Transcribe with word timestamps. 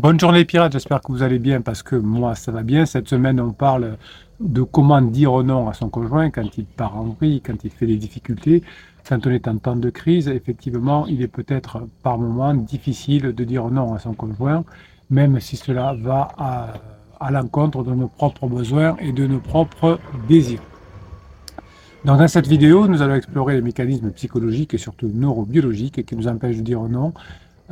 Bonne 0.00 0.18
journée 0.18 0.46
pirates, 0.46 0.72
j'espère 0.72 1.02
que 1.02 1.12
vous 1.12 1.22
allez 1.22 1.38
bien 1.38 1.60
parce 1.60 1.82
que 1.82 1.94
moi 1.94 2.34
ça 2.34 2.50
va 2.50 2.62
bien. 2.62 2.86
Cette 2.86 3.06
semaine 3.06 3.38
on 3.38 3.52
parle 3.52 3.98
de 4.40 4.62
comment 4.62 5.02
dire 5.02 5.42
non 5.42 5.68
à 5.68 5.74
son 5.74 5.90
conjoint 5.90 6.30
quand 6.30 6.56
il 6.56 6.64
part 6.64 6.96
en 6.96 7.04
vrille, 7.08 7.42
quand 7.42 7.62
il 7.64 7.70
fait 7.70 7.84
des 7.84 7.98
difficultés. 7.98 8.62
Quand 9.06 9.26
on 9.26 9.30
est 9.30 9.46
en 9.46 9.58
temps 9.58 9.76
de 9.76 9.90
crise, 9.90 10.28
effectivement, 10.28 11.06
il 11.06 11.20
est 11.20 11.28
peut-être 11.28 11.86
par 12.02 12.16
moments 12.16 12.54
difficile 12.54 13.34
de 13.34 13.44
dire 13.44 13.68
non 13.68 13.92
à 13.92 13.98
son 13.98 14.14
conjoint, 14.14 14.64
même 15.10 15.38
si 15.38 15.56
cela 15.56 15.92
va 15.92 16.28
à, 16.38 16.72
à 17.20 17.30
l'encontre 17.30 17.84
de 17.84 17.92
nos 17.92 18.08
propres 18.08 18.46
besoins 18.46 18.96
et 19.00 19.12
de 19.12 19.26
nos 19.26 19.40
propres 19.40 20.00
désirs. 20.26 20.62
Donc 22.06 22.20
dans 22.20 22.28
cette 22.28 22.46
vidéo, 22.46 22.88
nous 22.88 23.02
allons 23.02 23.16
explorer 23.16 23.56
les 23.56 23.60
mécanismes 23.60 24.12
psychologiques 24.12 24.72
et 24.72 24.78
surtout 24.78 25.10
neurobiologiques 25.12 26.06
qui 26.06 26.16
nous 26.16 26.26
empêchent 26.26 26.56
de 26.56 26.62
dire 26.62 26.80
non 26.84 27.12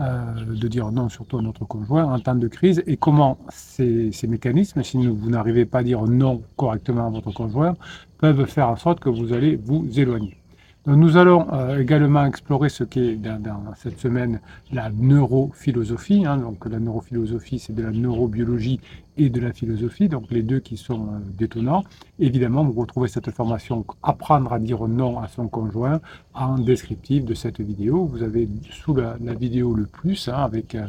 euh, 0.00 0.44
de 0.46 0.68
dire 0.68 0.90
non 0.92 1.08
surtout 1.08 1.38
à 1.38 1.42
notre 1.42 1.64
conjoint 1.64 2.04
en 2.04 2.18
temps 2.20 2.34
de 2.34 2.48
crise. 2.48 2.82
Et 2.86 2.96
comment 2.96 3.38
ces, 3.50 4.12
mécanismes, 4.28 4.82
si 4.82 5.06
vous 5.06 5.30
n'arrivez 5.30 5.64
pas 5.66 5.78
à 5.78 5.82
dire 5.82 6.02
non 6.02 6.42
correctement 6.56 7.08
à 7.08 7.10
votre 7.10 7.32
conjoint, 7.32 7.76
peuvent 8.18 8.46
faire 8.46 8.68
en 8.68 8.76
sorte 8.76 9.00
que 9.00 9.08
vous 9.08 9.32
allez 9.32 9.56
vous 9.56 9.86
éloigner 9.98 10.37
nous 10.96 11.16
allons 11.16 11.46
euh, 11.52 11.80
également 11.80 12.24
explorer 12.24 12.68
ce 12.70 12.82
qu'est 12.82 13.16
dans, 13.16 13.74
cette 13.76 13.98
semaine 13.98 14.40
la 14.72 14.90
neurophilosophie. 14.90 16.24
Hein. 16.24 16.38
donc 16.38 16.64
la 16.66 16.78
neurophilosophie, 16.78 17.58
c'est 17.58 17.74
de 17.74 17.82
la 17.82 17.90
neurobiologie 17.90 18.80
et 19.16 19.28
de 19.28 19.40
la 19.40 19.52
philosophie, 19.52 20.08
donc 20.08 20.30
les 20.30 20.42
deux 20.42 20.60
qui 20.60 20.76
sont 20.76 21.02
euh, 21.02 21.18
détonnants. 21.36 21.84
Évidemment, 22.18 22.64
vous 22.64 22.80
retrouvez 22.80 23.08
cette 23.08 23.30
formation 23.30 23.84
Apprendre 24.02 24.52
à 24.52 24.58
dire 24.58 24.86
non 24.88 25.18
à 25.18 25.28
son 25.28 25.48
conjoint 25.48 26.00
en 26.34 26.58
descriptif 26.58 27.24
de 27.24 27.34
cette 27.34 27.60
vidéo. 27.60 28.06
Vous 28.06 28.22
avez 28.22 28.48
sous 28.70 28.94
la, 28.94 29.16
vidéo 29.34 29.74
le 29.74 29.84
plus, 29.84 30.28
hein, 30.28 30.38
avec 30.38 30.74
euh, 30.74 30.86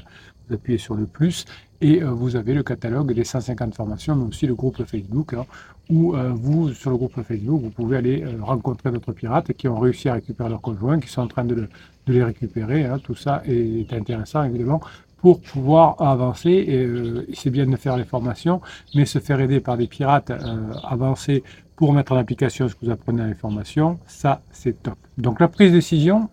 vous 0.47 0.55
appuyez 0.55 0.79
sur 0.79 0.95
le 0.95 1.05
plus 1.05 1.45
et 1.81 2.01
vous 2.01 2.35
avez 2.35 2.53
le 2.53 2.61
catalogue 2.61 3.13
des 3.13 3.23
150 3.23 3.73
formations, 3.73 4.13
mais 4.13 4.25
aussi 4.25 4.45
le 4.47 4.55
groupe 4.55 4.83
Facebook 4.83 5.33
hein, 5.33 5.45
où 5.89 6.15
euh, 6.15 6.31
vous, 6.33 6.73
sur 6.73 6.91
le 6.91 6.97
groupe 6.97 7.21
Facebook, 7.23 7.61
vous 7.61 7.69
pouvez 7.69 7.97
aller 7.97 8.23
euh, 8.23 8.37
rencontrer 8.41 8.91
d'autres 8.91 9.11
pirates 9.11 9.53
qui 9.53 9.67
ont 9.67 9.79
réussi 9.79 10.07
à 10.07 10.13
récupérer 10.13 10.49
leurs 10.49 10.61
conjoints, 10.61 10.99
qui 10.99 11.09
sont 11.09 11.21
en 11.21 11.27
train 11.27 11.43
de, 11.43 11.67
les 12.07 12.23
récupérer. 12.23 12.85
Hein. 12.85 12.99
Tout 13.03 13.15
ça 13.15 13.41
est, 13.45 13.91
intéressant, 13.93 14.43
évidemment, 14.43 14.81
pour 15.17 15.41
pouvoir 15.41 16.01
avancer. 16.01 16.65
Euh, 16.69 17.25
c'est 17.33 17.49
bien 17.49 17.65
de 17.65 17.75
faire 17.75 17.97
les 17.97 18.05
formations, 18.05 18.61
mais 18.95 19.05
se 19.05 19.19
faire 19.19 19.39
aider 19.39 19.59
par 19.59 19.77
des 19.77 19.87
pirates 19.87 20.31
avancer 20.83 21.43
pour 21.75 21.93
mettre 21.93 22.11
en 22.11 22.17
application 22.17 22.67
ce 22.67 22.75
que 22.75 22.85
vous 22.85 22.91
apprenez 22.91 23.21
à 23.21 23.27
les 23.27 23.35
formations, 23.35 23.99
ça, 24.05 24.41
c'est 24.51 24.83
top. 24.83 24.97
Donc 25.17 25.39
la 25.39 25.47
prise 25.47 25.71
de 25.71 25.77
décision, 25.77 26.29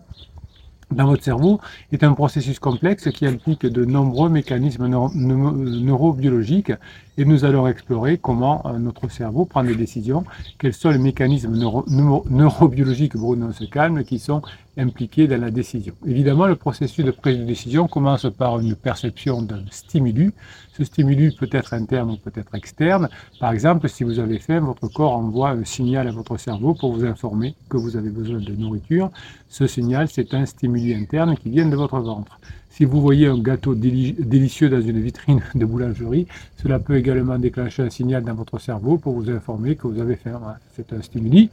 dans 0.91 1.05
votre 1.05 1.23
cerveau 1.23 1.59
est 1.91 2.03
un 2.03 2.13
processus 2.13 2.59
complexe 2.59 3.09
qui 3.11 3.25
implique 3.25 3.65
de 3.65 3.85
nombreux 3.85 4.29
mécanismes 4.29 4.87
neurobiologiques 4.87 6.73
et 7.17 7.25
nous 7.25 7.45
allons 7.45 7.67
explorer 7.67 8.17
comment 8.17 8.61
euh, 8.65 8.77
notre 8.77 9.09
cerveau 9.09 9.45
prend 9.45 9.63
des 9.63 9.75
décisions, 9.75 10.23
quels 10.59 10.73
sont 10.73 10.89
les 10.89 10.99
mécanismes 10.99 11.55
neurobiologiques, 11.55 13.15
Bruno 13.15 13.51
se 13.51 13.65
calme, 13.65 14.03
qui 14.03 14.19
sont 14.19 14.41
impliqués 14.77 15.27
dans 15.27 15.41
la 15.41 15.49
décision. 15.49 15.93
Évidemment, 16.05 16.45
le 16.45 16.55
processus 16.55 17.03
de 17.03 17.09
prise 17.09 17.39
de 17.39 17.43
décision 17.43 17.87
commence 17.87 18.27
par 18.37 18.59
une 18.59 18.75
perception 18.75 19.41
d'un 19.41 19.63
stimulus. 19.71 20.33
Ce 20.73 20.83
stimulus 20.83 21.33
peut 21.33 21.49
être 21.51 21.73
interne 21.73 22.11
ou 22.11 22.17
peut 22.17 22.31
être 22.35 22.53
externe. 22.53 23.09
Par 23.39 23.51
exemple, 23.51 23.89
si 23.89 24.03
vous 24.03 24.19
avez 24.19 24.37
faim, 24.37 24.59
votre 24.59 24.87
corps 24.87 25.13
envoie 25.13 25.49
un 25.49 25.65
signal 25.65 26.07
à 26.07 26.11
votre 26.11 26.37
cerveau 26.37 26.75
pour 26.75 26.93
vous 26.93 27.05
informer 27.05 27.55
que 27.69 27.77
vous 27.77 27.97
avez 27.97 28.11
besoin 28.11 28.39
de 28.39 28.53
nourriture. 28.53 29.09
Ce 29.49 29.65
signal, 29.65 30.07
c'est 30.07 30.35
un 30.35 30.45
stimulus 30.45 30.95
interne 30.95 31.35
qui 31.35 31.49
vient 31.49 31.67
de 31.67 31.75
votre 31.75 31.99
ventre. 31.99 32.39
Si 32.77 32.85
vous 32.85 33.01
voyez 33.01 33.25
un 33.25 33.39
gâteau 33.39 33.73
délicieux 33.73 34.69
dans 34.69 34.79
une 34.79 35.01
vitrine 35.01 35.41
de 35.55 35.65
boulangerie, 35.65 36.27
cela 36.61 36.77
peut 36.77 36.95
également 36.95 37.39
déclencher 37.39 37.81
un 37.81 37.89
signal 37.89 38.23
dans 38.23 38.35
votre 38.35 38.59
cerveau 38.59 38.99
pour 38.99 39.13
vous 39.13 39.31
informer 39.31 39.75
que 39.75 39.87
vous 39.87 39.99
avez 39.99 40.15
faim. 40.15 40.39
C'est 40.75 40.93
un 40.93 41.01
stimuli 41.01 41.49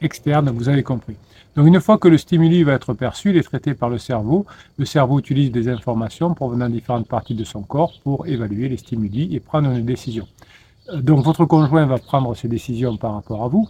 externe, 0.00 0.48
vous 0.50 0.68
avez 0.68 0.84
compris. 0.84 1.16
Donc 1.56 1.66
une 1.66 1.80
fois 1.80 1.98
que 1.98 2.06
le 2.06 2.16
stimuli 2.18 2.62
va 2.62 2.74
être 2.74 2.94
perçu, 2.94 3.30
il 3.30 3.36
est 3.36 3.42
traité 3.42 3.74
par 3.74 3.90
le 3.90 3.98
cerveau. 3.98 4.46
Le 4.78 4.84
cerveau 4.84 5.18
utilise 5.18 5.50
des 5.50 5.68
informations 5.68 6.34
provenant 6.34 6.68
de 6.68 6.74
différentes 6.74 7.08
parties 7.08 7.34
de 7.34 7.42
son 7.42 7.62
corps 7.62 7.98
pour 8.04 8.28
évaluer 8.28 8.68
les 8.68 8.76
stimuli 8.76 9.34
et 9.34 9.40
prendre 9.40 9.72
une 9.72 9.84
décision. 9.84 10.28
Euh, 10.90 11.00
donc 11.00 11.24
votre 11.24 11.46
conjoint 11.46 11.84
va 11.86 11.98
prendre 11.98 12.32
ses 12.36 12.46
décisions 12.46 12.96
par 12.96 13.14
rapport 13.14 13.42
à 13.42 13.48
vous 13.48 13.68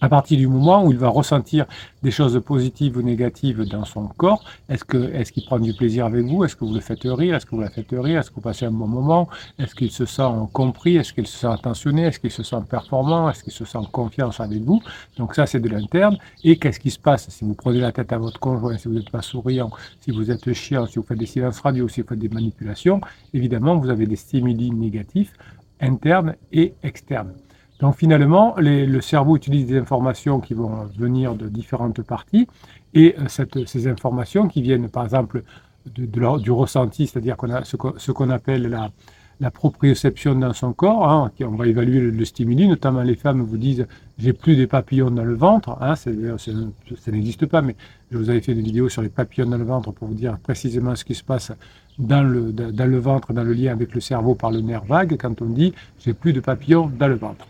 à 0.00 0.08
partir 0.08 0.38
du 0.38 0.46
moment 0.46 0.84
où 0.84 0.92
il 0.92 0.98
va 0.98 1.08
ressentir 1.08 1.66
des 2.02 2.10
choses 2.10 2.40
positives 2.44 2.96
ou 2.96 3.02
négatives 3.02 3.64
dans 3.64 3.84
son 3.84 4.06
corps, 4.06 4.44
est-ce 4.68 4.84
que 4.84 5.12
est-ce 5.12 5.32
qu'il 5.32 5.44
prend 5.44 5.58
du 5.58 5.74
plaisir 5.74 6.06
avec 6.06 6.24
vous? 6.24 6.44
Est-ce 6.44 6.56
que 6.56 6.64
vous 6.64 6.74
le 6.74 6.80
faites 6.80 7.02
rire? 7.04 7.34
Est-ce 7.34 7.46
que 7.46 7.54
vous 7.54 7.60
la 7.60 7.70
faites 7.70 7.90
rire? 7.90 8.20
Est-ce 8.20 8.30
que 8.30 8.36
vous 8.36 8.40
passez 8.40 8.66
un 8.66 8.70
bon 8.70 8.86
moment? 8.86 9.28
Est-ce 9.58 9.74
qu'il 9.74 9.90
se 9.90 10.06
sent 10.06 10.30
compris? 10.52 10.96
Est-ce 10.96 11.12
qu'il 11.12 11.26
se 11.26 11.36
sent 11.36 11.48
attentionné? 11.48 12.02
Est-ce 12.02 12.20
qu'il 12.20 12.30
se 12.30 12.42
sent 12.42 12.62
performant? 12.68 13.28
Est-ce 13.30 13.42
qu'il 13.42 13.52
se 13.52 13.64
sent 13.64 13.78
en 13.78 13.84
confiance 13.84 14.40
avec 14.40 14.62
vous? 14.62 14.82
Donc 15.16 15.34
ça, 15.34 15.46
c'est 15.46 15.60
de 15.60 15.68
l'interne. 15.68 16.16
Et 16.44 16.56
qu'est-ce 16.58 16.80
qui 16.80 16.90
se 16.90 16.98
passe? 16.98 17.28
Si 17.30 17.44
vous 17.44 17.54
prenez 17.54 17.80
la 17.80 17.92
tête 17.92 18.12
à 18.12 18.18
votre 18.18 18.38
conjoint, 18.38 18.76
si 18.78 18.88
vous 18.88 18.94
n'êtes 18.94 19.10
pas 19.10 19.22
souriant, 19.22 19.70
si 20.00 20.10
vous 20.10 20.30
êtes 20.30 20.52
chiant, 20.52 20.86
si 20.86 20.98
vous 20.98 21.04
faites 21.04 21.18
des 21.18 21.26
silences 21.26 21.60
radio, 21.60 21.88
si 21.88 22.02
vous 22.02 22.08
faites 22.08 22.18
des 22.18 22.28
manipulations 22.28 23.00
Évidemment, 23.34 23.76
vous 23.76 23.90
avez 23.90 24.06
des 24.06 24.16
stimuli 24.16 24.70
négatifs 24.70 25.32
internes 25.80 26.34
et 26.52 26.74
externes. 26.82 27.34
Donc 27.80 27.96
finalement, 27.96 28.54
le 28.58 29.00
cerveau 29.00 29.36
utilise 29.36 29.66
des 29.66 29.78
informations 29.78 30.40
qui 30.40 30.54
vont 30.54 30.86
venir 30.98 31.34
de 31.34 31.48
différentes 31.48 32.02
parties 32.02 32.48
et 32.94 33.14
euh, 33.18 33.64
ces 33.66 33.88
informations 33.88 34.48
qui 34.48 34.62
viennent 34.62 34.88
par 34.88 35.04
exemple 35.04 35.42
du 35.86 36.50
ressenti, 36.50 37.06
c'est-à-dire 37.06 37.36
qu'on 37.36 37.50
a 37.50 37.64
ce 37.64 38.12
qu'on 38.12 38.30
appelle 38.30 38.68
la, 39.40 39.50
proprioception 39.50 40.34
dans 40.34 40.52
son 40.52 40.72
corps, 40.72 41.08
hein, 41.08 41.30
on 41.40 41.54
va 41.54 41.66
évaluer 41.66 42.00
le, 42.00 42.24
stimuli, 42.24 42.66
notamment 42.66 43.02
les 43.02 43.14
femmes 43.14 43.40
vous 43.40 43.56
disent 43.56 43.86
j'ai 44.18 44.32
plus 44.32 44.56
des 44.56 44.66
papillons 44.66 45.10
dans 45.12 45.24
le 45.24 45.34
ventre, 45.34 45.78
hein, 45.80 45.94
ça 45.94 46.10
n'existe 47.12 47.46
pas, 47.46 47.62
mais 47.62 47.76
je 48.10 48.18
vous 48.18 48.28
avais 48.28 48.40
fait 48.40 48.52
une 48.52 48.62
vidéo 48.62 48.88
sur 48.88 49.00
les 49.00 49.08
papillons 49.08 49.46
dans 49.46 49.56
le 49.56 49.64
ventre 49.64 49.92
pour 49.92 50.08
vous 50.08 50.14
dire 50.14 50.36
précisément 50.38 50.96
ce 50.96 51.04
qui 51.04 51.14
se 51.14 51.24
passe 51.24 51.52
le, 51.98 52.52
dans 52.52 52.90
le 52.90 52.98
ventre, 52.98 53.32
dans 53.32 53.44
le 53.44 53.52
lien 53.52 53.72
avec 53.72 53.94
le 53.94 54.00
cerveau 54.00 54.34
par 54.34 54.50
le 54.50 54.60
nerf 54.60 54.84
vague, 54.84 55.16
quand 55.18 55.40
on 55.40 55.46
dit 55.46 55.72
j'ai 56.00 56.12
plus 56.12 56.32
de 56.32 56.40
papillons 56.40 56.90
dans 56.98 57.08
le 57.08 57.14
ventre. 57.14 57.46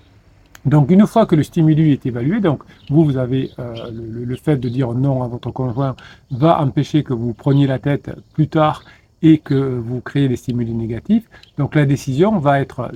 Donc 0.68 0.90
une 0.90 1.06
fois 1.06 1.26
que 1.26 1.34
le 1.34 1.42
stimuli 1.42 1.92
est 1.92 2.04
évalué, 2.06 2.40
donc 2.40 2.62
vous, 2.90 3.04
vous 3.04 3.16
avez 3.16 3.50
euh, 3.58 3.74
le, 3.92 4.36
fait 4.36 4.56
de 4.56 4.68
dire 4.68 4.92
non 4.92 5.22
à 5.22 5.28
votre 5.28 5.50
conjoint 5.50 5.96
va 6.30 6.60
empêcher 6.60 7.02
que 7.02 7.12
vous 7.12 7.32
preniez 7.32 7.66
la 7.66 7.78
tête 7.78 8.10
plus 8.34 8.48
tard 8.48 8.84
et 9.22 9.38
que 9.38 9.54
vous 9.54 10.00
créez 10.00 10.28
des 10.28 10.36
stimuli 10.36 10.72
négatifs. 10.74 11.28
Donc 11.56 11.74
la 11.74 11.86
décision 11.86 12.38
va 12.38 12.60
être 12.60 12.92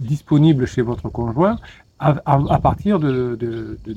disponible 0.00 0.66
chez 0.66 0.82
votre 0.82 1.08
conjoint 1.08 1.58
à, 2.00 2.58
partir 2.60 3.00
de, 3.00 3.36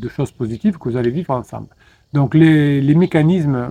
choses 0.10 0.32
positives 0.32 0.78
que 0.78 0.90
vous 0.90 0.98
allez 0.98 1.12
vivre 1.12 1.32
ensemble. 1.32 1.68
Donc 2.14 2.36
les, 2.36 2.96
mécanismes 2.96 3.70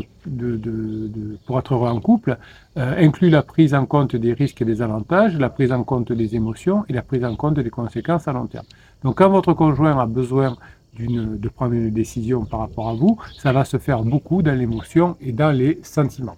pour 1.46 1.58
être 1.58 1.74
heureux 1.74 1.88
en 1.88 2.00
couple 2.00 2.38
euh, 2.78 2.94
incluent 2.98 3.30
la 3.30 3.42
prise 3.42 3.74
en 3.74 3.84
compte 3.84 4.16
des 4.16 4.32
risques 4.32 4.62
et 4.62 4.64
des 4.64 4.80
avantages, 4.80 5.36
la 5.38 5.50
prise 5.50 5.72
en 5.72 5.84
compte 5.84 6.12
des 6.12 6.36
émotions 6.36 6.84
et 6.88 6.94
la 6.94 7.02
prise 7.02 7.24
en 7.24 7.36
compte 7.36 7.58
des 7.58 7.70
conséquences 7.70 8.28
à 8.28 8.32
long 8.32 8.46
terme. 8.46 8.64
Donc 9.04 9.18
quand 9.18 9.28
votre 9.28 9.52
conjoint 9.52 9.98
a 9.98 10.06
besoin 10.06 10.56
de 10.98 11.48
prendre 11.48 11.74
une 11.74 11.90
décision 11.90 12.44
par 12.44 12.60
rapport 12.60 12.88
à 12.88 12.94
vous, 12.94 13.18
ça 13.38 13.52
va 13.52 13.64
se 13.64 13.78
faire 13.78 14.02
beaucoup 14.02 14.42
dans 14.42 14.54
l'émotion 14.54 15.16
et 15.20 15.32
dans 15.32 15.50
les 15.50 15.78
sentiments. 15.82 16.36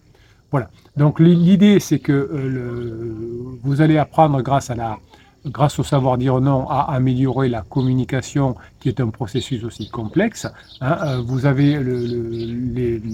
Voilà. 0.50 0.68
Donc 0.96 1.18
l'idée, 1.18 1.80
c'est 1.80 1.98
que 1.98 2.12
euh, 2.12 3.58
vous 3.62 3.80
allez 3.80 3.96
apprendre 3.96 4.42
grâce 4.42 4.70
à 4.70 4.74
la, 4.74 4.98
grâce 5.46 5.78
au 5.78 5.82
savoir 5.82 6.18
dire 6.18 6.40
non, 6.40 6.68
à 6.68 6.92
améliorer 6.92 7.48
la 7.48 7.62
communication, 7.62 8.54
qui 8.80 8.88
est 8.88 9.00
un 9.00 9.08
processus 9.08 9.64
aussi 9.64 9.88
complexe. 9.88 10.46
Hein. 10.80 10.98
Euh, 11.02 11.22
vous 11.24 11.46
avez 11.46 11.78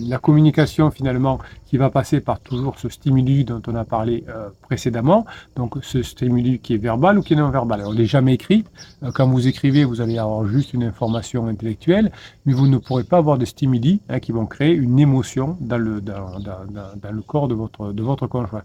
la 0.08 0.18
communication 0.18 0.90
finalement 0.90 1.38
qui 1.66 1.76
va 1.76 1.90
passer 1.90 2.20
par 2.20 2.40
toujours 2.40 2.78
ce 2.78 2.88
stimuli 2.88 3.44
dont 3.44 3.60
on 3.66 3.74
a 3.74 3.84
parlé 3.84 4.24
euh, 4.28 4.48
précédemment, 4.62 5.26
donc 5.56 5.76
ce 5.82 6.02
stimuli 6.02 6.58
qui 6.58 6.74
est 6.74 6.78
verbal 6.78 7.18
ou 7.18 7.22
qui 7.22 7.34
est 7.34 7.36
non 7.36 7.50
verbal. 7.50 7.80
Alors, 7.80 7.94
il 7.94 8.00
n'est 8.00 8.06
jamais 8.06 8.34
écrit. 8.34 8.64
Euh, 9.02 9.10
quand 9.12 9.26
vous 9.28 9.46
écrivez, 9.46 9.84
vous 9.84 10.00
allez 10.00 10.18
avoir 10.18 10.46
juste 10.46 10.72
une 10.72 10.82
information 10.82 11.46
intellectuelle, 11.46 12.10
mais 12.46 12.52
vous 12.52 12.66
ne 12.66 12.78
pourrez 12.78 13.04
pas 13.04 13.18
avoir 13.18 13.38
de 13.38 13.44
stimuli 13.44 14.00
hein, 14.08 14.20
qui 14.20 14.32
vont 14.32 14.46
créer 14.46 14.72
une 14.72 14.98
émotion 14.98 15.56
dans 15.60 15.78
le, 15.78 16.00
dans, 16.00 16.26
le 17.10 17.22
corps 17.22 17.48
de 17.48 17.54
votre, 17.54 17.92
de 17.92 18.02
votre 18.02 18.26
conjoint. 18.26 18.62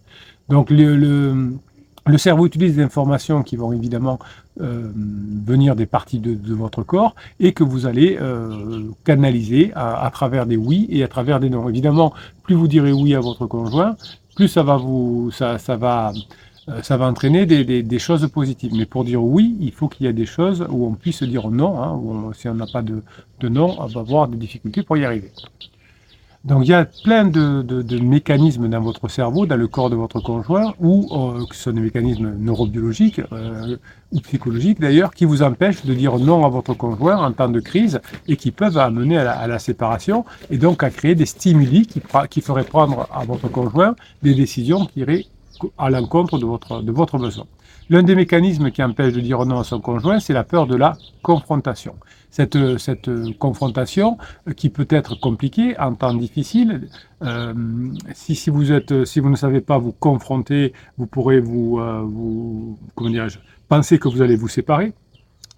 Donc 0.50 0.70
le 0.70 0.96
le 0.96 1.58
cerveau 2.18 2.46
utilise 2.46 2.76
des 2.76 2.84
informations 2.84 3.44
qui 3.44 3.56
vont 3.56 3.72
évidemment 3.72 4.20
euh, 4.62 4.92
venir 5.46 5.76
des 5.76 5.86
parties 5.86 6.20
de, 6.20 6.54
votre 6.54 6.84
corps 6.84 7.16
et 7.40 7.54
que 7.54 7.64
vous 7.64 7.86
allez 7.86 8.18
euh, 8.20 8.84
canaliser 9.06 9.72
à, 9.76 10.10
travers 10.12 10.46
des 10.46 10.58
oui 10.58 10.88
et 10.90 11.04
à 11.04 11.08
travers 11.08 11.40
des 11.40 11.50
non. 11.50 11.68
Évidemment, 11.70 12.14
plus 12.44 12.56
vous 12.56 12.68
direz 12.68 12.92
oui 12.92 13.16
à 13.16 13.20
votre 13.20 13.48
conjoint, 13.48 13.96
plus 14.36 14.48
ça 14.48 14.64
va 14.64 14.78
vous, 14.78 15.32
ça, 15.32 15.58
ça 15.58 15.78
va, 15.78 16.12
euh, 16.70 16.82
ça 16.82 16.98
va 16.98 17.08
entraîner 17.08 17.46
des, 17.46 18.00
choses 18.00 18.28
positives. 18.30 18.74
Mais 18.76 18.86
pour 18.86 19.06
dire 19.06 19.24
oui, 19.24 19.56
il 19.62 19.72
faut 19.72 19.88
qu'il 19.88 20.06
y 20.06 20.10
ait 20.10 20.14
des 20.14 20.26
choses 20.26 20.66
où 20.70 20.86
on 20.86 20.94
puisse 20.94 21.24
dire 21.24 21.50
non. 21.50 21.82
Hein, 21.82 21.94
où 21.94 22.34
si 22.34 22.50
on 22.50 22.56
n'a 22.56 22.68
pas 22.68 22.82
de, 22.82 23.02
de 23.40 23.50
non, 23.50 23.76
on 23.80 23.86
va 23.88 24.02
avoir 24.02 24.28
des 24.28 24.38
difficultés 24.38 24.84
pour 24.84 24.98
y 24.98 25.06
arriver. 25.06 25.32
Donc 26.44 26.66
il 26.66 26.72
y 26.72 26.74
a 26.74 26.84
plein 26.84 27.24
de, 27.24 28.00
mécanismes 28.00 28.68
dans 28.68 28.82
votre 28.82 29.08
cerveau, 29.08 29.46
dans 29.46 29.56
le 29.56 29.68
corps 29.70 29.90
de 29.90 29.96
votre 29.96 30.20
conjoint, 30.20 30.74
ou 30.82 31.08
euh, 31.12 31.46
ce 31.54 31.64
sont 31.64 31.72
des 31.72 31.80
mécanismes 31.80 32.34
neurobiologiques 32.38 33.22
euh, 33.32 33.78
ou 34.12 34.20
psychologiques 34.20 34.82
d'ailleurs, 34.82 35.14
qui 35.14 35.24
vous 35.24 35.42
empêchent 35.42 35.86
de 35.86 35.94
dire 35.94 36.20
non 36.20 36.46
à 36.46 36.50
votre 36.50 36.74
conjoint 36.74 37.16
en 37.16 37.32
temps 37.32 37.48
de 37.48 37.62
crise 37.62 38.02
et 38.28 38.36
qui 38.36 38.52
peuvent 38.52 38.78
amener 38.78 39.18
à 39.18 39.48
la, 39.48 39.60
séparation 39.60 40.26
et 40.52 40.58
donc 40.58 40.84
à 40.84 40.90
créer 40.90 41.16
des 41.16 41.26
stimuli 41.26 41.88
qui, 41.88 42.02
qui 42.30 42.42
feraient 42.42 42.66
prendre 42.66 43.08
à 43.14 43.24
votre 43.24 43.48
conjoint 43.48 43.96
des 44.22 44.34
décisions 44.34 44.86
qui 44.86 45.00
iraient 45.00 45.26
à 45.78 45.90
l'encontre 45.90 46.40
de 46.40 46.46
votre, 46.46 46.82
de 46.82 46.92
votre 46.92 47.18
besoin. 47.18 47.46
L'un 47.90 48.04
des 48.04 48.16
mécanismes 48.16 48.72
qui 48.72 48.82
empêche 48.82 49.14
de 49.14 49.20
dire 49.20 49.46
non 49.46 49.60
à 49.60 49.64
son 49.64 49.80
conjoint, 49.80 50.20
c'est 50.20 50.34
la 50.34 50.44
peur 50.44 50.68
de 50.68 50.76
la 50.76 50.98
confrontation. 51.22 51.96
Cette, 52.30 52.58
confrontation 53.38 54.18
euh, 54.48 54.54
qui 54.54 54.70
peut 54.70 54.88
être 54.90 55.16
compliquée 55.20 55.78
en 55.80 55.94
temps 55.94 56.14
difficile, 56.16 56.90
euh, 57.22 57.54
si, 58.14 58.50
vous 58.50 58.64
ne 58.64 59.36
savez 59.36 59.62
pas 59.62 59.78
vous 59.78 59.92
confronter, 59.92 60.74
vous 60.98 61.06
pourrez 61.06 61.40
vous, 61.40 61.80
euh, 61.80 62.02
vous 62.04 62.80
comment 62.96 63.12
dirais-je, 63.12 63.38
penser 63.68 64.00
que 64.00 64.08
vous 64.08 64.22
allez 64.22 64.36
vous 64.36 64.48
séparer. 64.48 64.94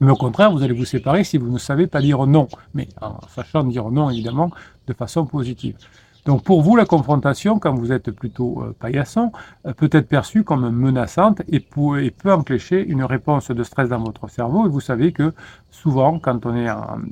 Mais 0.02 0.12
au 0.12 0.18
contraire, 0.18 0.52
vous 0.52 0.64
allez 0.64 0.74
vous 0.74 0.84
séparer 0.84 1.24
si 1.24 1.38
vous 1.38 1.50
ne 1.50 1.58
savez 1.58 1.88
pas 1.88 2.02
dire 2.02 2.26
non, 2.28 2.50
mais 2.74 2.90
en 3.02 3.20
sachant 3.34 3.64
dire 3.64 3.90
non 3.92 4.10
évidemment 4.10 4.52
de 4.88 4.94
façon 4.94 5.26
positive. 5.26 5.78
Donc 6.26 6.44
pour 6.44 6.64
vous, 6.64 6.76
la 6.76 6.86
confrontation, 6.86 7.60
quand 7.60 7.76
vous 7.76 7.92
êtes 7.92 8.10
plutôt 8.10 8.64
euh, 8.64 8.76
paillasson, 8.80 9.32
euh, 9.68 9.74
peut 9.74 9.90
être 9.92 10.08
perçue 10.08 10.44
comme 10.44 10.68
menaçante 10.72 11.44
et 11.48 11.60
peut, 11.60 12.12
enclencher 12.32 12.84
une 12.84 13.04
réponse 13.04 13.52
de 13.52 13.64
stress 13.64 13.90
dans 13.90 14.00
votre 14.00 14.28
cerveau. 14.28 14.66
Et 14.66 14.70
vous 14.70 14.80
savez 14.82 15.12
que 15.12 15.34
souvent, 15.70 16.18
quand, 16.18 16.48
on 16.48 16.56
est 16.56 16.68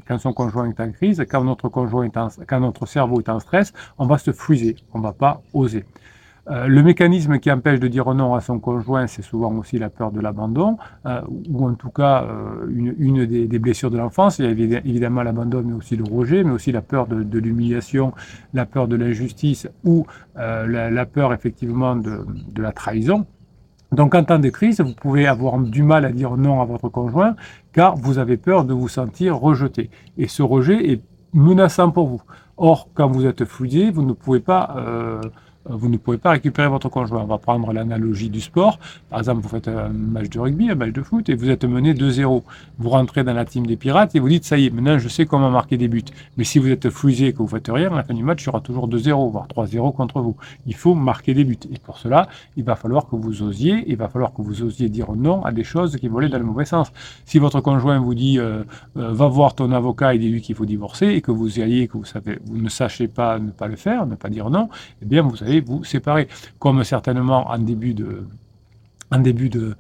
quand 0.07 0.18
son 0.18 0.33
conjoint 0.33 0.68
est 0.68 0.80
en 0.80 0.92
crise, 0.92 1.24
quand 1.30 1.44
notre, 1.44 1.69
conjoint 1.69 2.06
est 2.06 2.45
quand 2.48 2.60
notre 2.60 2.88
cerveau 2.88 3.19
est 3.19 3.30
en 3.30 3.39
stress, 3.39 3.71
on 4.00 4.07
va 4.07 4.18
se 4.18 4.31
friser, 4.31 4.77
on 4.94 4.98
ne 4.98 5.04
va 5.04 5.13
pas 5.13 5.42
oser. 5.54 5.86
Euh, 6.50 6.68
le 6.68 6.84
mécanisme 6.84 7.40
qui 7.40 7.50
empêche 7.50 7.80
de 7.80 7.88
dire 7.88 8.13
non 8.13 8.36
à 8.36 8.42
son 8.42 8.60
conjoint, 8.60 9.07
c'est 9.07 9.22
souvent 9.22 9.54
aussi 9.54 9.80
la 9.80 9.90
peur 9.90 10.12
de 10.12 10.19
l'abandon, 10.19 10.78
euh, 11.06 11.22
ou 11.50 11.66
en 11.66 11.74
tout 11.75 11.90
cas 11.90 12.24
euh, 12.24 12.68
une, 12.69 13.25
des, 13.25 13.60
blessures 13.60 13.90
de 13.90 13.98
l'enfance. 13.98 14.40
Il 14.40 14.45
y 14.45 14.75
a 14.75 14.80
évidemment 14.80 15.24
l'abandon, 15.24 15.63
mais 15.66 15.74
aussi 15.74 15.95
le 15.95 16.04
rejet, 16.04 16.44
mais 16.44 16.51
aussi 16.51 16.74
la 16.74 16.81
peur 16.81 17.07
de, 17.07 17.40
l'humiliation, 17.40 18.13
la 18.54 18.66
peur 18.66 18.90
de 18.90 18.98
l'injustice, 18.98 19.69
ou 19.86 20.06
la, 20.36 21.06
peur 21.06 21.34
effectivement 21.34 21.95
de, 21.95 22.25
de 22.54 22.62
la 22.62 22.74
trahison. 22.74 23.25
Donc 23.94 24.16
en 24.16 24.24
temps 24.24 24.39
de 24.39 24.50
crise, 24.50 24.81
vous 24.81 24.96
pouvez 24.96 25.28
avoir 25.28 25.57
du 25.60 25.84
mal 25.84 26.04
à 26.04 26.12
dire 26.12 26.36
non 26.36 26.62
à 26.62 26.66
votre 26.66 26.89
conjoint, 26.89 27.36
car 27.72 27.96
vous 27.96 28.18
avez 28.18 28.38
peur 28.38 28.66
de 28.66 28.74
vous 28.74 28.89
sentir 28.89 29.38
rejeté. 29.38 29.89
Et 30.18 30.28
ce 30.28 30.42
rejet 30.42 30.92
est 30.92 31.01
menaçant 31.31 31.92
pour 31.92 32.07
vous. 32.07 32.22
Or, 32.57 32.89
quand 32.94 33.07
vous 33.07 33.25
êtes 33.25 33.46
fouillé, 33.46 33.92
vous 33.92 34.04
ne 34.04 34.13
pouvez 34.13 34.39
pas 34.39 34.75
vous 35.65 35.89
ne 35.89 35.98
pouvez 35.98 36.18
pas 36.18 36.31
récupérer 36.31 36.68
votre 36.68 36.89
conjoint. 36.89 37.21
On 37.21 37.25
va 37.25 37.38
prendre 37.38 37.71
l'analogie 37.71 38.30
du 38.30 38.42
sport. 38.42 38.80
Par 39.10 39.19
exemple, 39.19 39.42
vous 39.42 39.50
faites 39.50 39.68
un 39.68 39.89
match 39.89 40.30
de 40.30 40.39
rugby, 40.39 40.69
un 40.69 40.75
match 40.75 40.92
de 40.92 41.01
foot, 41.01 41.30
et 41.30 41.36
vous 41.36 41.50
êtes 41.50 41.63
mené 41.63 41.94
2-0. 41.94 42.44
Vous 42.80 42.89
rentrez 42.89 43.24
dans 43.24 43.33
la 43.33 43.45
team 43.45 43.65
des 43.65 43.77
pirates 43.77 44.15
et 44.15 44.19
vous 44.19 44.30
dites, 44.30 44.45
ça 44.45 44.57
y 44.57 44.65
est, 44.65 44.69
maintenant 44.69 44.98
je 45.00 45.07
sais 45.07 45.25
comment 45.25 45.50
marquer 45.50 45.77
des 45.77 45.88
buts. 45.88 46.04
Mais 46.38 46.44
si 46.44 46.60
vous 46.60 46.69
êtes 46.69 46.89
fusé 46.89 47.27
et 47.27 47.33
que 47.33 47.38
vous 47.38 47.48
faites 47.48 47.69
rien, 47.69 47.92
à 47.94 47.98
la 47.98 48.04
fin 48.04 48.13
du 48.13 48.24
match, 48.24 48.44
il 48.44 48.48
y 48.48 48.50
aura 48.50 48.62
toujours 48.62 48.89
2-0, 48.89 49.31
voire 49.31 49.48
3-0 49.48 49.95
contre 49.95 50.21
vous. 50.21 50.36
Il 50.65 50.75
faut 50.75 50.95
marquer 50.95 51.33
des 51.33 51.44
buts. 51.44 51.57
Et 51.71 51.80
pour 51.80 51.98
cela, 51.98 52.27
il 52.57 52.63
va 52.63 52.75
falloir 52.75 53.07
que 53.07 53.15
vous 53.15 53.44
osiez, 53.44 53.86
il 53.88 53.95
va 53.95 54.10
falloir 54.10 54.33
que 54.33 54.42
vous 54.42 54.63
osiez 54.63 54.89
dire 54.89 55.13
non 55.13 55.44
à 55.44 55.51
des 55.51 55.63
choses 55.63 55.95
qui 55.98 56.07
vont 56.07 56.27
dans 56.27 56.38
le 56.38 56.44
mauvais 56.44 56.65
sens. 56.65 56.92
Si 57.25 57.39
votre 57.39 57.62
conjoint 57.62 58.00
vous 58.00 58.15
dit, 58.15 58.39
euh, 58.39 58.63
euh, 58.98 59.13
va 59.13 59.27
voir 59.27 59.56
ton 59.56 59.71
avocat 59.71 60.13
et 60.13 60.18
dis-lui 60.18 60.42
qu'il 60.42 60.56
faut 60.56 60.65
divorcer, 60.65 61.07
et 61.07 61.21
que 61.21 61.31
vous 61.31 61.60
y 61.60 61.62
alliez, 61.62 61.88
que 61.88 61.98
vous, 61.98 62.06
savez, 62.06 62.39
vous 62.45 62.57
ne 62.57 62.69
sachez 62.69 63.07
pas 63.07 63.39
ne 63.39 63.51
pas 63.51 63.68
le 63.68 63.75
faire, 63.75 64.06
ne 64.06 64.15
pas 64.15 64.30
dire 64.30 64.50
non, 64.50 64.69
eh 65.01 65.06
bien, 65.06 65.21
vous 65.21 65.36
vous 65.61 65.83
séparer. 65.83 66.27
Comme 66.59 66.83
certainement 66.83 67.50
en 67.50 67.57
début 67.57 67.94
de, 67.94 68.25
en 69.11 69.19
début 69.19 69.50
de, 69.50 69.75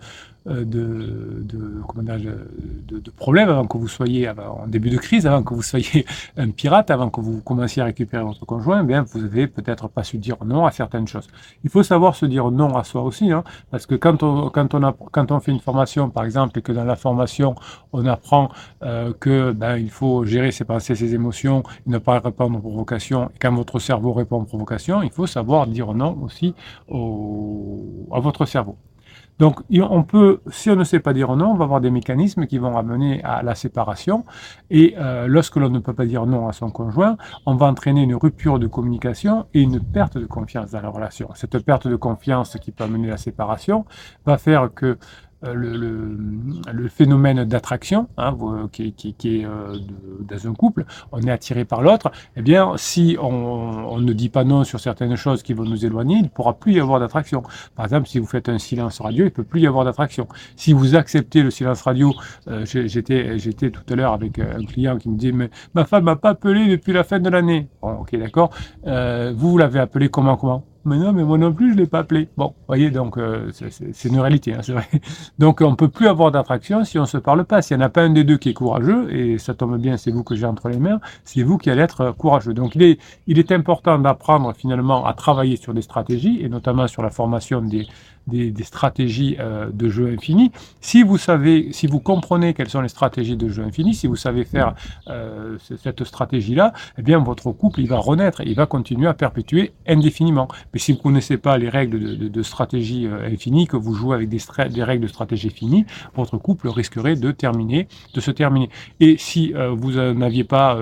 euh, 0.45 0.65
de, 0.65 1.41
de, 1.41 1.81
comment 1.87 2.03
de, 2.03 2.99
de, 2.99 3.11
problèmes 3.11 3.47
avant 3.47 3.65
que 3.65 3.77
vous 3.77 3.87
soyez, 3.87 4.29
en 4.29 4.67
début 4.67 4.89
de 4.89 4.97
crise, 4.97 5.25
avant 5.25 5.41
que 5.41 5.53
vous 5.53 5.61
soyez 5.61 6.05
un 6.37 6.49
pirate, 6.49 6.91
avant 6.91 7.09
que 7.09 7.21
vous 7.21 7.39
commenciez 7.39 7.81
à 7.81 7.85
récupérer 7.85 8.23
votre 8.23 8.45
conjoint, 8.45 8.81
eh 8.83 8.85
bien, 8.85 9.03
vous 9.03 9.23
avez 9.23 9.47
peut-être 9.47 9.87
pas 9.87 10.03
su 10.03 10.17
dire 10.17 10.35
non 10.43 10.65
à 10.65 10.71
certaines 10.71 11.07
choses. 11.07 11.27
Il 11.63 11.69
faut 11.69 11.81
savoir 11.81 12.15
se 12.15 12.25
dire 12.25 12.51
non 12.51 12.75
à 12.75 12.83
soi 12.83 13.03
aussi, 13.03 13.31
hein, 13.31 13.45
parce 13.71 13.85
que 13.85 13.95
quand 13.95 14.21
on, 14.21 14.49
quand, 14.49 14.73
on 14.73 14.83
a, 14.83 14.93
quand 15.13 15.31
on 15.31 15.39
fait 15.39 15.53
une 15.53 15.61
formation, 15.61 16.09
par 16.09 16.25
exemple, 16.25 16.59
et 16.59 16.61
que 16.61 16.73
dans 16.73 16.83
la 16.83 16.97
formation, 16.97 17.55
on 17.93 18.05
apprend 18.05 18.49
euh, 18.83 19.13
que 19.17 19.53
ben, 19.53 19.77
il 19.77 19.91
faut 19.91 20.25
gérer 20.25 20.51
ses 20.51 20.65
pensées, 20.65 20.95
ses 20.95 21.15
émotions, 21.15 21.63
ne 21.87 21.99
pas 21.99 22.19
répondre 22.19 22.57
aux 22.57 22.61
provocations, 22.61 23.29
et 23.29 23.39
quand 23.39 23.53
votre 23.53 23.79
cerveau 23.79 24.11
répond 24.11 24.41
aux 24.41 24.45
provocations, 24.45 25.03
il 25.03 25.11
faut 25.11 25.25
savoir 25.25 25.67
dire 25.67 25.93
non 25.93 26.17
aussi 26.21 26.53
au, 26.89 28.09
à 28.11 28.19
votre 28.19 28.45
cerveau. 28.45 28.77
Donc, 29.39 29.59
on 29.71 30.03
peut, 30.03 30.41
si 30.51 30.69
on 30.69 30.75
ne 30.75 30.83
sait 30.83 30.99
pas 30.99 31.13
dire 31.13 31.35
non, 31.35 31.51
on 31.51 31.55
va 31.55 31.65
avoir 31.65 31.81
des 31.81 31.91
mécanismes 31.91 32.45
qui 32.45 32.57
vont 32.57 32.77
amener 32.77 33.21
à 33.23 33.43
la 33.43 33.55
séparation. 33.55 34.23
Et 34.69 34.95
euh, 34.97 35.27
lorsque 35.27 35.57
l'on 35.57 35.69
ne 35.69 35.79
peut 35.79 35.93
pas 35.93 36.05
dire 36.05 36.25
non 36.25 36.47
à 36.47 36.53
son 36.53 36.69
conjoint, 36.69 37.17
on 37.45 37.55
va 37.55 37.65
entraîner 37.65 38.03
une 38.03 38.15
rupture 38.15 38.59
de 38.59 38.67
communication 38.67 39.45
et 39.53 39.61
une 39.61 39.79
perte 39.79 40.17
de 40.17 40.25
confiance 40.25 40.71
dans 40.71 40.81
la 40.81 40.89
relation. 40.89 41.29
Cette 41.35 41.57
perte 41.59 41.87
de 41.87 41.95
confiance 41.95 42.57
qui 42.61 42.71
peut 42.71 42.83
amener 42.83 43.07
à 43.07 43.11
la 43.11 43.17
séparation 43.17 43.85
va 44.25 44.37
faire 44.37 44.69
que 44.73 44.97
euh, 45.43 45.53
le, 45.53 46.17
le, 46.71 46.87
phénomène 46.87 47.43
d'attraction 47.45 48.07
hein, 48.17 48.35
qui, 48.71 48.93
qui, 48.93 49.13
qui, 49.13 49.39
est 49.39 49.45
euh, 49.45 49.77
dans 50.21 50.47
un 50.47 50.53
couple, 50.53 50.85
on 51.11 51.21
est 51.21 51.31
attiré 51.31 51.65
par 51.65 51.81
l'autre, 51.81 52.11
eh 52.35 52.41
bien, 52.41 52.73
si 52.77 53.17
on, 53.19 53.27
on, 53.27 53.99
ne 53.99 54.13
dit 54.13 54.29
pas 54.29 54.43
non 54.43 54.63
sur 54.63 54.79
certaines 54.79 55.15
choses 55.15 55.43
qui 55.43 55.53
vont 55.53 55.63
nous 55.63 55.85
éloigner, 55.85 56.17
il 56.17 56.23
ne 56.23 56.27
pourra 56.27 56.53
plus 56.53 56.73
y 56.73 56.79
avoir 56.79 56.99
d'attraction. 56.99 57.43
Par 57.75 57.85
exemple, 57.85 58.07
si 58.07 58.19
vous 58.19 58.25
faites 58.25 58.49
un 58.49 58.59
silence 58.59 59.01
radio, 59.01 59.23
il 59.23 59.27
ne 59.27 59.29
peut 59.29 59.43
plus 59.43 59.61
y 59.61 59.67
avoir 59.67 59.85
d'attraction. 59.85 60.27
Si 60.55 60.73
vous 60.73 60.95
acceptez 60.95 61.41
le 61.41 61.51
silence 61.51 61.81
radio, 61.81 62.13
euh, 62.47 62.65
j'étais, 62.65 63.39
j'étais 63.39 63.71
tout 63.71 63.83
à 63.89 63.95
l'heure 63.95 64.13
avec 64.13 64.39
un 64.39 64.63
client 64.65 64.97
qui 64.97 65.09
me 65.09 65.17
dit, 65.17 65.31
mais 65.31 65.49
ma 65.73 65.85
femme 65.85 66.05
m'a 66.05 66.15
pas 66.15 66.29
appelé 66.29 66.67
depuis 66.67 66.93
la 66.93 67.03
fin 67.03 67.19
de 67.19 67.29
l'année. 67.29 67.67
Bon, 67.81 67.99
ok, 68.01 68.15
d'accord. 68.17 68.51
Euh, 68.87 69.33
vous, 69.35 69.51
vous 69.51 69.57
l'avez 69.57 69.79
appelé 69.79 70.09
comment, 70.09 70.37
comment? 70.37 70.63
Mais 70.85 70.97
non, 70.97 71.13
mais 71.13 71.23
moi 71.23 71.37
non 71.37 71.53
plus, 71.53 71.71
je 71.71 71.75
ne 71.75 71.81
l'ai 71.81 71.87
pas 71.87 71.99
appelé. 71.99 72.27
Bon, 72.35 72.47
vous 72.47 72.65
voyez, 72.67 72.91
donc 72.91 73.17
euh, 73.17 73.49
c'est 73.51 74.09
une 74.09 74.19
réalité, 74.19 74.53
hein, 74.53 74.59
c'est 74.61 74.73
vrai. 74.73 74.87
Donc 75.39 75.61
on 75.61 75.71
ne 75.71 75.75
peut 75.75 75.87
plus 75.87 76.07
avoir 76.07 76.31
d'attraction 76.31 76.83
si 76.83 76.97
on 76.97 77.03
ne 77.03 77.07
se 77.07 77.17
parle 77.17 77.45
pas. 77.45 77.61
S'il 77.61 77.77
n'y 77.77 77.83
en 77.83 77.85
a 77.85 77.89
pas 77.89 78.01
un 78.01 78.09
des 78.09 78.23
deux 78.23 78.37
qui 78.37 78.49
est 78.49 78.53
courageux, 78.53 79.13
et 79.13 79.37
ça 79.37 79.53
tombe 79.53 79.77
bien, 79.77 79.97
c'est 79.97 80.11
vous 80.11 80.23
que 80.23 80.35
j'ai 80.35 80.45
entre 80.45 80.69
les 80.69 80.79
mains, 80.79 80.99
c'est 81.23 81.43
vous 81.43 81.57
qui 81.57 81.69
allez 81.69 81.81
être 81.81 82.11
courageux. 82.11 82.53
Donc 82.53 82.75
il 82.75 82.83
est, 82.83 82.99
il 83.27 83.39
est 83.39 83.51
important 83.51 83.97
d'apprendre 83.97 84.53
finalement 84.53 85.05
à 85.05 85.13
travailler 85.13 85.55
sur 85.55 85.73
des 85.73 85.81
stratégies, 85.81 86.41
et 86.41 86.49
notamment 86.49 86.87
sur 86.87 87.01
la 87.01 87.09
formation 87.09 87.61
des, 87.61 87.87
des, 88.27 88.63
stratégies 88.63 89.35
euh, 89.39 89.69
de 89.71 89.89
jeu 89.89 90.11
infini. 90.13 90.51
Si 90.81 91.03
vous 91.03 91.17
savez, 91.17 91.71
si 91.71 91.87
vous 91.87 91.99
comprenez 91.99 92.53
quelles 92.53 92.69
sont 92.69 92.81
les 92.81 92.87
stratégies 92.87 93.35
de 93.35 93.49
jeu 93.49 93.63
infini, 93.63 93.93
si 93.93 94.07
vous 94.07 94.15
savez 94.15 94.45
faire 94.45 94.75
euh, 95.07 95.57
cette 95.81 96.03
stratégie-là, 96.03 96.73
eh 96.97 97.01
bien 97.01 97.19
votre 97.19 97.51
couple 97.51 97.81
il 97.81 97.87
va 97.87 97.97
renaître, 97.97 98.41
il 98.41 98.55
va 98.55 98.65
continuer 98.65 99.07
à 99.07 99.13
perpétuer 99.13 99.73
indéfiniment. 99.87 100.47
Mais 100.73 100.79
si 100.79 100.91
vous 100.91 100.99
ne 100.99 101.03
connaissez 101.03 101.37
pas 101.37 101.57
les 101.57 101.69
règles 101.69 102.29
de, 102.29 102.43
stratégie 102.43 103.07
euh, 103.07 103.29
infinie, 103.31 103.67
que 103.67 103.77
vous 103.77 103.93
jouez 103.93 104.15
avec 104.15 104.29
des, 104.29 104.39
des, 104.69 104.83
règles 104.83 105.03
de 105.03 105.07
stratégie 105.07 105.49
finie, 105.49 105.85
votre 106.15 106.37
couple 106.37 106.69
risquerait 106.69 107.15
de 107.15 107.31
terminer, 107.31 107.87
de 108.13 108.21
se 108.21 108.31
terminer. 108.31 108.69
Et 108.99 109.17
si 109.17 109.53
vous 109.53 109.91
n'aviez 109.91 110.43
pas 110.43 110.77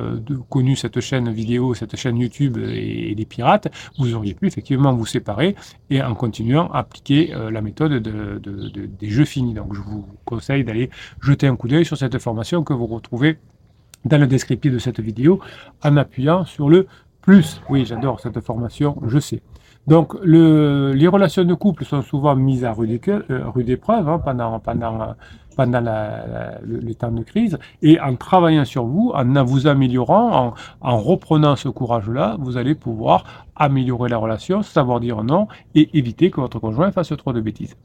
connu 0.49 0.75
cette 0.75 0.99
chaîne 0.99 1.31
vidéo, 1.31 1.73
cette 1.73 1.95
chaîne 1.95 2.17
YouTube 2.17 2.57
et, 2.57 3.11
et 3.11 3.15
les 3.15 3.25
pirates, 3.25 3.67
vous 3.97 4.13
auriez 4.15 4.33
pu 4.33 4.47
effectivement 4.47 4.93
vous 4.93 5.05
séparer 5.05 5.55
et 5.89 6.01
en 6.01 6.15
continuant 6.15 6.69
à 6.71 6.79
appliquer 6.79 7.30
euh, 7.33 7.51
la 7.51 7.61
méthode 7.61 8.01
des 8.01 9.09
jeux 9.09 9.25
finis. 9.25 9.53
Donc 9.53 9.73
je 9.73 9.81
vous 9.81 10.05
conseille 10.25 10.63
d'aller 10.63 10.89
jeter 11.21 11.47
un 11.47 11.55
coup 11.55 11.67
d'œil 11.67 11.85
sur 11.85 11.97
cette 11.97 12.17
formation 12.19 12.63
que 12.63 12.73
vous 12.73 12.87
retrouvez 12.87 13.37
dans 14.05 14.17
le 14.17 14.27
descriptif 14.27 14.71
de 14.71 14.79
cette 14.79 14.99
vidéo 14.99 15.39
en 15.83 15.97
appuyant 15.97 16.45
sur 16.45 16.69
le 16.69 16.87
plus. 17.21 17.61
Oui, 17.69 17.85
j'adore 17.85 18.19
cette 18.19 18.39
formation, 18.41 18.99
je 19.05 19.19
sais. 19.19 19.41
Donc, 19.87 20.13
les 20.23 21.07
relations 21.07 21.43
de 21.43 21.53
couple 21.53 21.85
sont 21.85 22.01
souvent 22.01 22.35
mises 22.35 22.63
à 22.63 22.71
rude, 22.71 22.99
euh, 23.07 23.63
épreuve 23.67 24.07
hein, 24.07 24.19
pendant, 24.19 24.59
pendant, 24.59 25.15
pendant 25.55 25.81
les 26.63 26.95
temps 26.95 27.11
de 27.11 27.23
crise. 27.23 27.57
Et 27.81 27.99
en 27.99 28.15
travaillant 28.15 28.65
sur 28.65 28.85
vous, 28.85 29.11
en 29.13 29.43
vous 29.43 29.67
améliorant, 29.67 30.53
en 30.81 30.97
reprenant 30.97 31.55
ce 31.55 31.67
courage-là, 31.69 32.37
vous 32.39 32.57
allez 32.57 32.75
pouvoir 32.75 33.47
améliorer 33.55 34.09
la 34.09 34.17
relation, 34.17 34.61
savoir 34.61 34.99
dire 34.99 35.23
non 35.23 35.47
et 35.75 35.97
éviter 35.97 36.29
que 36.29 36.41
votre 36.41 36.59
conjoint 36.59 36.91
fasse 36.91 37.13
trop 37.17 37.33
de 37.33 37.41
bêtises. 37.41 37.75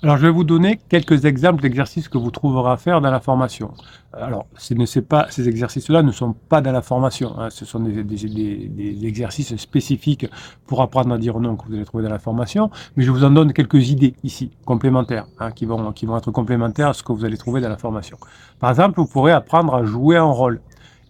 Alors, 0.00 0.16
je 0.16 0.22
vais 0.22 0.30
vous 0.30 0.44
donner 0.44 0.78
quelques 0.88 1.24
exemples 1.24 1.60
d'exercices 1.60 2.08
que 2.08 2.18
vous 2.18 2.30
trouverez 2.30 2.70
à 2.70 2.76
faire 2.76 3.00
dans 3.00 3.10
la 3.10 3.18
formation. 3.18 3.72
Alors, 4.12 4.46
ce 4.56 4.72
n'est 4.74 5.02
pas, 5.02 5.26
ces 5.30 5.48
exercices-là 5.48 6.04
ne 6.04 6.12
sont 6.12 6.34
pas 6.34 6.60
dans 6.60 6.70
la 6.70 6.82
formation. 6.82 7.34
Hein. 7.36 7.50
ce 7.50 7.64
sont 7.64 7.80
des, 7.80 8.04
des, 8.04 8.68
des, 8.68 9.06
exercices 9.06 9.56
spécifiques 9.56 10.26
pour 10.68 10.82
apprendre 10.82 11.12
à 11.12 11.18
dire 11.18 11.40
non 11.40 11.56
que 11.56 11.66
vous 11.66 11.74
allez 11.74 11.84
trouver 11.84 12.04
dans 12.04 12.10
la 12.10 12.20
formation. 12.20 12.70
Mais 12.96 13.02
je 13.02 13.10
vous 13.10 13.24
en 13.24 13.30
donne 13.30 13.52
quelques 13.52 13.90
idées 13.90 14.14
ici, 14.22 14.52
complémentaires, 14.64 15.26
hein, 15.40 15.50
qui, 15.50 15.66
vont, 15.66 15.90
qui 15.90 16.06
vont 16.06 16.16
être 16.16 16.30
complémentaires 16.30 16.90
à 16.90 16.94
ce 16.94 17.02
que 17.02 17.10
vous 17.10 17.24
allez 17.24 17.36
trouver 17.36 17.60
dans 17.60 17.68
la 17.68 17.76
formation. 17.76 18.18
Par 18.60 18.70
exemple, 18.70 19.00
vous 19.00 19.06
pourrez 19.06 19.32
apprendre 19.32 19.74
à 19.74 19.84
jouer 19.84 20.16
un 20.16 20.22
rôle. 20.22 20.60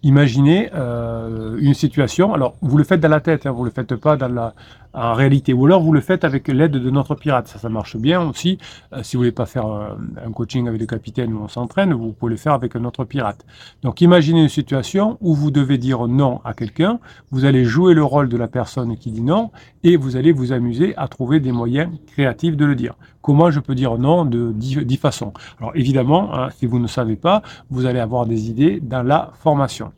Imaginez 0.01 0.71
une 0.73 1.73
situation, 1.73 2.33
alors 2.33 2.55
vous 2.61 2.77
le 2.77 2.85
faites 2.85 3.01
dans 3.01 3.09
la 3.09 3.19
tête, 3.19 3.45
hein, 3.45 3.51
vous 3.51 3.63
ne 3.63 3.65
le 3.65 3.71
faites 3.71 3.95
pas 3.97 4.15
dans 4.15 4.29
la, 4.29 4.53
en 4.93 5.13
réalité. 5.13 5.53
Ou 5.53 5.65
alors 5.65 5.81
vous 5.81 5.93
le 5.93 6.01
faites 6.01 6.23
avec 6.23 6.47
l'aide 6.47 6.71
de 6.71 6.89
notre 6.89 7.15
pirate. 7.15 7.47
Ça, 7.47 7.59
ça 7.59 7.69
marche 7.69 7.97
bien 7.97 8.21
aussi. 8.21 8.57
Euh, 8.93 9.03
si 9.03 9.15
vous 9.15 9.21
voulez 9.21 9.31
pas 9.31 9.45
faire 9.45 9.67
euh, 9.67 9.89
un 10.25 10.31
coaching 10.31 10.67
avec 10.67 10.79
le 10.79 10.87
capitaine 10.87 11.33
où 11.33 11.41
on 11.41 11.47
s'entraîne, 11.47 11.93
vous 11.93 12.11
pouvez 12.11 12.31
le 12.31 12.37
faire 12.37 12.53
avec 12.53 12.75
un 12.75 12.83
autre 12.85 13.03
pirate. 13.03 13.45
Donc 13.83 14.01
imaginez 14.01 14.41
une 14.41 14.49
situation 14.49 15.17
où 15.21 15.35
vous 15.35 15.51
devez 15.51 15.77
dire 15.77 16.07
non 16.07 16.41
à 16.43 16.53
quelqu'un. 16.53 16.99
Vous 17.31 17.45
allez 17.45 17.65
jouer 17.65 17.93
le 17.93 18.03
rôle 18.03 18.29
de 18.29 18.37
la 18.37 18.47
personne 18.47 18.97
qui 18.97 19.11
dit 19.11 19.21
non 19.21 19.51
et 19.83 19.95
vous 19.95 20.15
allez 20.15 20.31
vous 20.31 20.51
amuser 20.51 20.93
à 20.97 21.07
trouver 21.07 21.39
des 21.39 21.51
moyens 21.51 21.91
créatifs 22.07 22.57
de 22.57 22.65
le 22.65 22.75
dire. 22.75 22.95
Comment 23.21 23.51
je 23.51 23.59
peux 23.59 23.75
dire 23.75 23.97
non 23.97 24.25
de 24.25 24.51
dix, 24.53 24.97
façons? 24.97 25.33
Alors 25.59 25.71
évidemment, 25.75 26.33
hein, 26.33 26.49
si 26.57 26.65
vous 26.65 26.79
ne 26.79 26.87
savez 26.87 27.15
pas, 27.15 27.41
vous 27.69 27.85
allez 27.85 27.99
avoir 27.99 28.25
des 28.25 28.49
idées 28.49 28.79
dans 28.81 29.03
la 29.03 29.31
formation. 29.39 29.91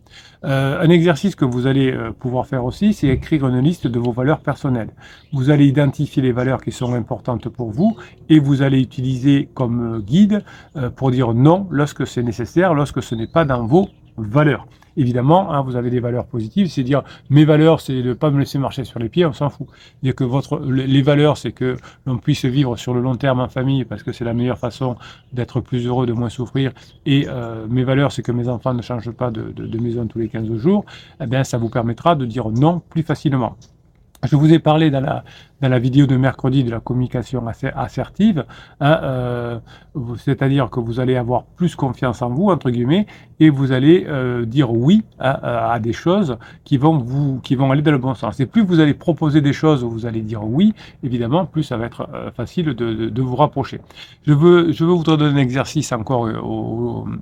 Euh, 0.43 0.81
un 0.81 0.89
exercice 0.89 1.35
que 1.35 1.45
vous 1.45 1.67
allez 1.67 1.95
pouvoir 2.19 2.47
faire 2.47 2.65
aussi, 2.65 2.93
c'est 2.93 3.07
écrire 3.07 3.47
une 3.47 3.59
liste 3.59 3.87
de 3.87 3.99
vos 3.99 4.11
valeurs 4.11 4.39
personnelles. 4.39 4.80
Vous 5.33 5.49
allez 5.49 5.65
identifier 5.65 6.21
les 6.21 6.31
valeurs 6.31 6.61
qui 6.61 6.71
sont 6.71 6.93
importantes 6.93 7.49
pour 7.49 7.71
vous 7.71 7.95
et 8.29 8.39
vous 8.39 8.61
allez 8.61 8.81
utiliser 8.81 9.49
comme 9.53 9.95
euh, 9.95 9.99
guide 9.99 10.43
pour 10.95 11.11
dire 11.11 11.33
non 11.33 11.67
lorsque 11.69 12.07
c'est 12.07 12.23
nécessaire, 12.23 12.73
lorsque 12.73 13.03
ce 13.03 13.15
n'est 13.15 13.27
pas 13.27 13.45
dans 13.45 13.65
vos 13.65 13.89
valeurs. 14.17 14.67
Évidemment, 14.97 15.53
hein, 15.53 15.61
vous 15.61 15.77
avez 15.77 15.89
des 15.89 16.01
valeurs 16.01 16.25
positives, 16.25 16.67
c'est 16.67 16.83
dire 16.83 17.03
mes 17.29 17.45
valeurs, 17.45 17.79
c'est 17.79 18.01
de 18.01 18.09
ne 18.09 18.13
pas 18.13 18.29
me 18.29 18.39
laisser 18.39 18.57
marcher 18.57 18.83
sur 18.83 18.99
les 18.99 19.07
pieds, 19.07 19.25
on 19.25 19.31
s'en 19.31 19.49
fout. 19.49 19.67
Dire 20.03 20.13
que 20.13 20.25
les 20.69 21.01
valeurs, 21.01 21.37
c'est 21.37 21.53
que 21.53 21.77
l'on 22.05 22.17
puisse 22.17 22.43
vivre 22.43 22.75
sur 22.75 22.93
le 22.93 22.99
long 23.01 23.15
terme 23.15 23.39
en 23.39 23.47
famille, 23.47 23.85
parce 23.85 24.03
que 24.03 24.11
c'est 24.11 24.25
la 24.25 24.33
meilleure 24.33 24.57
façon 24.57 24.97
d'être 25.31 25.61
plus 25.61 25.87
heureux, 25.87 26.05
de 26.05 26.13
moins 26.13 26.29
souffrir. 26.29 26.73
Et 27.05 27.25
euh, 27.29 27.65
mes 27.69 27.83
valeurs, 27.83 28.11
c'est 28.11 28.21
que 28.21 28.33
mes 28.33 28.49
enfants 28.49 28.73
ne 28.73 28.81
changent 28.81 29.11
pas 29.11 29.31
de 29.31 29.77
maison 29.79 30.07
tous 30.07 30.19
les 30.19 30.27
15 30.27 30.53
jours. 30.57 30.85
Eh 31.21 31.25
bien, 31.25 31.43
ça 31.43 31.57
vous 31.57 31.69
permettra 31.69 32.15
de 32.15 32.25
dire 32.25 32.49
non 32.49 32.81
plus 32.89 33.03
facilement. 33.03 33.55
Je 34.29 34.35
vous 34.35 34.53
ai 34.53 34.59
parlé 34.59 34.91
dans 34.91 35.01
la, 35.01 35.23
dans 35.61 35.69
la 35.69 35.79
vidéo 35.79 36.07
de 36.07 36.17
mercredi 36.17 36.63
de 36.63 36.71
la 36.71 36.79
communication 36.79 37.45
assertive, 37.75 38.45
hein, 38.79 38.99
euh, 39.03 39.59
c'est-à-dire 40.17 40.69
que 40.69 40.79
vous 40.79 40.99
allez 40.99 41.15
avoir 41.15 41.43
plus 41.43 41.75
confiance 41.75 42.21
en 42.21 42.29
vous, 42.29 42.49
entre 42.49 42.71
guillemets, 42.71 43.05
et 43.39 43.49
vous 43.49 43.71
allez 43.71 44.05
euh, 44.07 44.45
dire 44.45 44.71
oui 44.71 45.03
à, 45.19 45.79
des 45.79 45.93
choses 45.93 46.37
qui 46.63 46.77
vont, 46.77 46.97
vous, 46.97 47.39
qui 47.41 47.55
vont 47.55 47.71
aller 47.71 47.81
dans 47.81 47.91
le 47.91 47.97
bon 47.97 48.15
sens. 48.15 48.39
Et 48.39 48.45
plus 48.45 48.63
vous 48.63 48.79
allez 48.79 48.93
proposer 48.93 49.41
des 49.41 49.53
choses 49.53 49.83
où 49.83 49.89
vous 49.89 50.05
allez 50.05 50.21
dire 50.21 50.43
oui, 50.43 50.73
évidemment, 51.03 51.45
plus 51.45 51.63
ça 51.63 51.77
va 51.77 51.85
être 51.85 52.07
euh, 52.13 52.31
facile 52.31 52.65
de, 52.65 52.73
de, 52.73 53.21
vous 53.21 53.35
rapprocher. 53.35 53.81
Je 54.25 54.33
veux, 54.33 54.71
je 54.71 54.83
veux 54.83 54.93
vous 54.93 55.03
donner 55.03 55.25
un 55.25 55.37
exercice 55.37 55.91
encore 55.91 56.27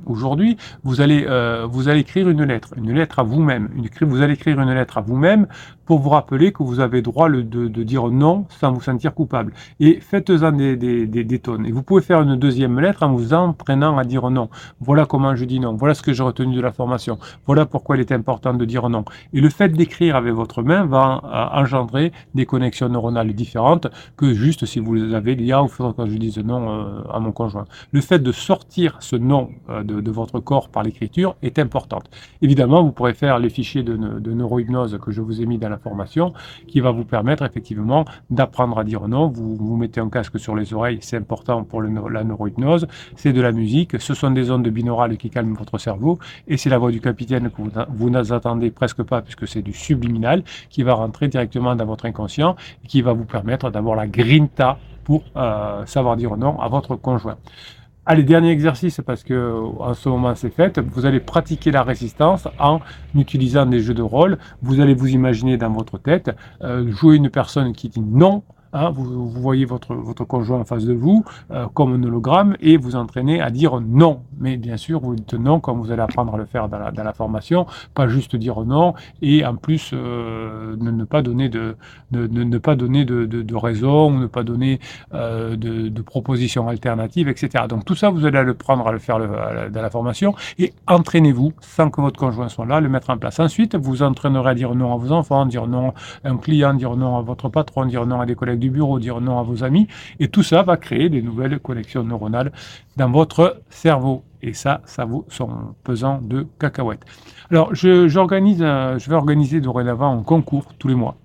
aujourd'hui. 0.06 0.58
Vous 0.84 1.02
allez, 1.02 1.26
vous 1.70 1.90
allez 1.90 2.00
écrire 2.00 2.30
une 2.30 2.44
lettre, 2.44 2.74
une 2.78 2.94
lettre 2.94 3.20
à 3.20 3.24
vous-même. 3.24 3.70
Vous 4.02 4.22
allez 4.22 4.34
écrire 4.34 4.60
une 4.60 4.74
lettre 4.74 4.98
à 4.98 5.02
vous-même 5.02 5.48
pour 5.86 6.00
vous 6.00 6.10
rappeler 6.10 6.52
que 6.52 6.64
vous 6.64 6.80
avez 6.80 7.02
droit 7.02 7.30
de, 7.30 7.42
de 7.42 7.84
dire 7.84 8.08
non 8.10 8.29
sans 8.50 8.72
vous 8.72 8.82
sentir 8.82 9.14
coupable. 9.14 9.54
Et 9.80 10.00
faites-en 10.00 10.52
des, 10.52 11.40
tonnes. 11.42 11.66
Et 11.66 11.72
vous 11.72 11.84
pouvez 11.84 12.02
faire 12.02 12.22
une 12.22 12.36
deuxième 12.36 12.80
lettre 12.80 13.04
en 13.04 13.14
vous 13.14 13.34
entraînant 13.34 13.98
à 13.98 14.04
dire 14.04 14.30
non. 14.30 14.50
Voilà 14.80 15.06
comment 15.06 15.36
je 15.36 15.46
dis 15.46 15.60
non. 15.60 15.76
Voilà 15.76 15.94
ce 15.94 16.02
que 16.02 16.14
j'ai 16.14 16.24
retenu 16.24 16.56
de 16.56 16.62
la 16.62 16.72
formation. 16.72 17.18
Voilà 17.46 17.66
pourquoi 17.66 17.98
il 17.98 18.02
est 18.02 18.12
important 18.12 18.54
de 18.54 18.66
dire 18.66 18.90
non. 18.90 19.04
Et 19.34 19.42
le 19.42 19.50
fait 19.50 19.70
d'écrire 19.70 20.16
avec 20.16 20.34
votre 20.34 20.62
main 20.64 20.86
va 20.86 21.22
euh, 21.24 21.62
engendrer 21.62 22.12
des 22.36 22.46
connexions 22.46 22.90
neuronales 22.90 23.34
différentes 23.34 23.88
que 24.18 24.34
juste 24.34 24.66
si 24.66 24.80
vous 24.80 24.94
les 24.94 25.14
avez 25.14 25.36
il 25.40 25.70
faudra 25.70 25.94
que 26.06 26.10
je 26.10 26.18
dise 26.18 26.38
non 26.40 26.70
euh, 26.70 27.02
à 27.12 27.20
mon 27.20 27.32
conjoint. 27.32 27.66
Le 27.92 28.02
fait 28.02 28.20
de 28.20 28.32
sortir 28.32 28.98
ce 29.00 29.16
non 29.16 29.50
euh, 29.70 29.84
de, 29.84 30.12
votre 30.12 30.40
corps 30.40 30.70
par 30.70 30.84
l'écriture 30.84 31.36
est 31.42 31.60
important. 31.60 32.00
Évidemment, 32.42 32.84
vous 32.84 32.92
pourrez 32.92 33.14
faire 33.14 33.40
les 33.40 33.50
fichiers 33.50 33.84
de, 33.84 33.96
de 33.96 34.32
neurohypnose 34.34 34.98
que 35.02 35.12
je 35.12 35.22
vous 35.22 35.42
ai 35.42 35.46
mis 35.46 35.58
dans 35.58 35.70
la 35.70 35.78
formation 35.78 36.34
qui 36.68 36.80
va 36.80 36.92
vous 36.92 37.06
permettre 37.06 37.44
effectivement 37.44 38.06
d'apprendre 38.30 38.78
à 38.80 38.84
dire 38.84 39.08
non. 39.08 39.28
Vous, 39.28 39.56
vous 39.56 39.78
mettez 39.78 40.00
un 40.00 40.10
casque 40.10 40.40
sur 40.40 40.56
les 40.56 40.74
oreilles, 40.74 41.00
c'est 41.02 41.18
important 41.18 41.64
pour 41.64 41.82
la 41.82 42.24
neurohypnose. 42.24 42.88
C'est 43.16 43.34
de 43.34 43.42
la 43.42 43.52
musique, 43.52 44.00
ce 44.00 44.14
sont 44.14 44.32
des 44.32 44.52
ondes 44.52 44.68
binaurales 44.68 45.18
qui 45.18 45.30
calment 45.30 45.54
votre 45.54 45.78
cerveau, 45.78 46.20
et 46.48 46.58
c'est 46.58 46.70
la 46.70 46.78
voix 46.78 46.92
du 46.92 47.02
capitaine 47.02 47.50
que 47.50 47.62
vous, 47.62 47.72
vous 47.90 48.10
n'attendez 48.10 48.72
presque 48.72 49.04
pas, 49.04 49.22
puisque 49.22 49.48
c'est 49.48 49.62
du 49.62 49.74
subliminal, 49.74 50.44
qui 50.70 50.84
va 50.84 50.94
rentrer 50.94 51.28
directement 51.28 51.76
dans 51.76 51.86
votre 51.86 52.06
inconscient, 52.06 52.56
et 52.84 52.88
qui 52.88 53.02
va 53.02 53.14
vous 53.14 53.26
permettre 53.26 53.70
d'avoir 53.70 53.96
la 53.96 54.08
grinta 54.08 54.78
pour 55.04 55.24
euh, 55.36 55.86
savoir 55.86 56.16
dire 56.18 56.38
non 56.38 56.60
à 56.60 56.68
votre 56.68 56.96
conjoint. 56.96 57.38
Allez, 58.12 58.24
dernier 58.24 58.50
exercice, 58.50 59.02
parce 59.06 59.24
que 59.24 59.54
en 59.78 59.94
ce 59.94 60.10
moment 60.10 60.34
c'est 60.34 60.50
fait, 60.50 60.80
vous 60.80 61.06
allez 61.06 61.20
pratiquer 61.20 61.70
la 61.70 61.84
résistance 61.84 62.48
en 62.58 62.80
utilisant 63.14 63.68
des 63.68 63.82
jeux 63.82 63.94
de 63.94 64.02
rôle. 64.02 64.40
Vous 64.64 64.80
allez 64.80 64.96
vous 64.96 65.10
imaginer 65.10 65.58
dans 65.58 65.70
votre 65.70 66.00
tête 66.00 66.36
euh, 66.64 66.92
jouer 66.92 67.18
une 67.18 67.30
personne 67.30 67.72
qui 67.72 67.88
dit 67.88 68.02
non 68.02 68.42
Hein, 68.72 68.92
vous, 68.92 69.28
voyez 69.30 69.66
votre, 69.66 69.96
votre 69.96 70.26
conjoint 70.26 70.60
en 70.60 70.64
face 70.64 70.86
de 70.86 70.94
vous 70.94 71.26
euh, 71.50 71.66
comme 71.74 71.94
un 71.94 72.04
hologramme 72.04 72.56
et 72.60 72.78
vous 72.78 72.96
entraînez 72.96 73.42
à 73.42 73.50
dire 73.50 73.82
non. 73.82 74.22
Mais 74.40 74.58
bien 74.58 74.78
sûr, 74.78 75.00
vous 75.00 75.16
dites 75.16 75.34
non 75.34 75.60
comme 75.60 75.80
vous 75.80 75.92
allez 75.92 76.04
apprendre 76.04 76.36
à 76.36 76.38
le 76.38 76.46
faire 76.46 76.70
dans 76.70 76.78
la, 76.78 77.14
formation, 77.14 77.66
pas 77.96 78.08
juste 78.08 78.36
dire 78.36 78.62
non 78.62 78.94
et 79.24 79.44
en 79.44 79.56
plus 79.56 79.92
euh, 79.94 80.76
ne, 80.80 81.04
pas 81.04 81.24
donner 81.24 81.50
de 81.50 81.78
ne, 82.12 82.58
pas 82.60 82.76
donner 82.76 83.06
de, 83.06 83.56
raison, 83.56 84.12
ne 84.12 84.28
pas 84.28 84.44
donner 84.44 84.80
euh, 85.16 85.56
de, 85.56 86.02
propositions 86.02 86.68
alternatives, 86.68 87.28
etc. 87.28 87.66
Donc 87.68 87.86
tout 87.86 87.96
ça, 87.96 88.10
vous 88.10 88.26
allez 88.26 88.44
le 88.44 88.54
prendre 88.54 88.88
à 88.88 88.92
le 88.92 89.00
faire 89.00 89.20
dans 89.20 89.82
la 89.82 89.90
formation 89.90 90.36
et 90.60 90.74
entraînez-vous 90.88 91.54
sans 91.60 91.90
que 91.90 92.02
votre 92.02 92.20
conjoint 92.20 92.50
soit 92.50 92.66
là, 92.66 92.80
le 92.80 92.90
mettre 92.90 93.10
en 93.10 93.18
place. 93.18 93.40
Ensuite, 93.40 93.76
vous 93.76 94.04
entraînerez 94.04 94.52
à 94.52 94.54
dire 94.54 94.76
non 94.76 94.94
à 94.94 94.98
vos 94.98 95.12
enfants, 95.12 95.46
dire 95.48 95.68
non 95.68 95.94
à 96.24 96.30
un 96.30 96.38
client, 96.38 96.74
dire 96.76 96.96
non 96.96 97.18
à 97.18 97.22
votre 97.22 97.50
patron, 97.50 97.86
dire 97.86 98.06
non 98.06 98.22
à 98.22 98.26
des 98.26 98.36
collègues 98.36 98.59
du 98.60 98.70
bureau, 98.70 99.00
dire 99.00 99.22
non 99.22 99.40
à 99.40 99.44
vos 99.44 99.64
amis, 99.64 99.88
et 100.20 100.28
tout 100.28 100.44
ça 100.44 100.62
va 100.62 100.78
créer 100.78 101.10
des 101.10 101.22
nouvelles 101.22 101.60
connexions 101.60 102.04
neuronales 102.04 102.52
dans 102.98 103.10
votre 103.10 103.62
cerveau. 103.70 104.24
Et 104.42 104.54
ça, 104.54 104.82
ça 104.86 105.06
vaut 105.06 105.26
son 105.30 105.50
pesant 105.84 106.20
de 106.22 106.48
cacahuètes. 106.60 107.04
Alors, 107.52 107.74
je, 107.76 108.08
j'organise, 108.08 108.60
je 108.60 109.10
vais 109.10 109.16
organiser 109.16 109.60
dorénavant 109.60 110.18
un 110.18 110.24
concours 110.24 110.66
tous 110.78 110.88
les 110.88 110.96
mois. 110.96 111.18